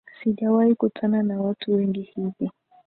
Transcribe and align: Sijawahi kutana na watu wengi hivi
Sijawahi 0.23 0.75
kutana 0.75 1.23
na 1.23 1.41
watu 1.41 1.73
wengi 1.73 2.01
hivi 2.01 2.51